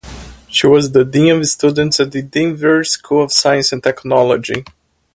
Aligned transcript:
She 0.47 0.65
was 0.65 0.93
the 0.93 1.05
dean 1.05 1.29
of 1.41 1.45
students 1.47 1.99
at 1.99 2.11
the 2.11 2.23
Denver 2.23 2.83
School 2.83 3.21
of 3.23 3.31
Science 3.31 3.71
and 3.71 3.83
Technology. 3.83 4.65